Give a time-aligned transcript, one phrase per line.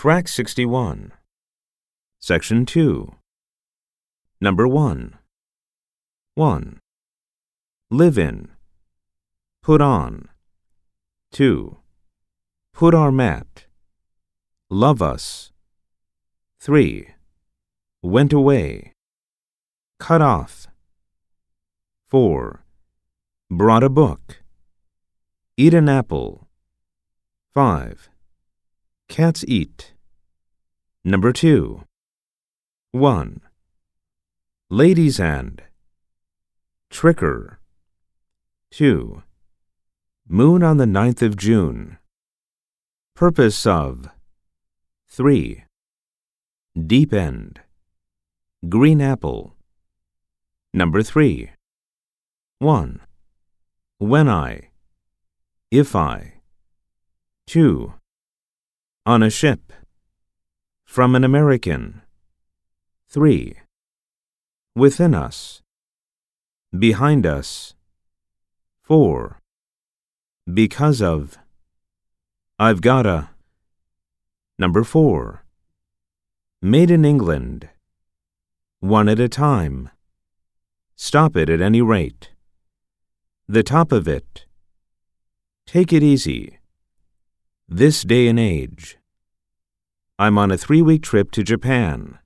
[0.00, 1.10] Track 61.
[2.20, 3.16] Section 2.
[4.40, 5.18] Number 1.
[6.36, 6.80] 1.
[7.90, 8.48] Live in.
[9.60, 10.28] Put on.
[11.32, 11.78] 2.
[12.72, 13.64] Put our mat.
[14.70, 15.50] Love us.
[16.60, 17.08] 3.
[18.00, 18.92] Went away.
[19.98, 20.68] Cut off.
[22.06, 22.62] 4.
[23.50, 24.44] Brought a book.
[25.56, 26.46] Eat an apple.
[27.52, 28.08] 5.
[29.08, 29.94] Cats eat.
[31.02, 31.82] Number 2.
[32.92, 33.40] 1.
[34.68, 35.62] Ladies' hand.
[36.90, 37.56] Tricker.
[38.70, 39.22] 2.
[40.28, 41.96] Moon on the ninth of June.
[43.14, 44.10] Purpose of.
[45.08, 45.64] 3.
[46.86, 47.60] Deep end.
[48.68, 49.54] Green apple.
[50.74, 51.50] Number 3.
[52.58, 53.00] 1.
[53.98, 54.68] When I.
[55.70, 56.34] If I.
[57.46, 57.94] 2.
[59.08, 59.72] On a ship.
[60.84, 62.02] From an American.
[63.08, 63.56] 3.
[64.76, 65.62] Within us.
[66.78, 67.74] Behind us.
[68.82, 69.40] 4.
[70.52, 71.38] Because of.
[72.58, 73.30] I've gotta.
[74.58, 75.42] Number 4.
[76.60, 77.70] Made in England.
[78.80, 79.88] One at a time.
[80.96, 82.32] Stop it at any rate.
[83.48, 84.44] The top of it.
[85.66, 86.58] Take it easy.
[87.70, 88.97] This day and age.
[90.20, 92.18] I'm on a three week trip to Japan.